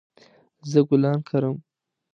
زه 0.69 0.79
ګلان 0.87 1.19
کرم 1.29 1.55